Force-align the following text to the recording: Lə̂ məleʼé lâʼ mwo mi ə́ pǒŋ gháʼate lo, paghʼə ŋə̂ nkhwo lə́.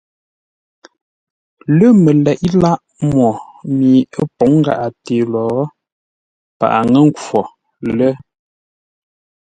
Lə̂ 1.77 1.87
məleʼé 2.03 2.47
lâʼ 2.61 2.79
mwo 3.07 3.27
mi 3.77 3.89
ə́ 4.19 4.23
pǒŋ 4.37 4.51
gháʼate 4.65 5.15
lo, 5.31 5.43
paghʼə 6.57 6.79
ŋə̂ 6.91 7.01
nkhwo 7.09 7.41
lə́. 7.97 8.13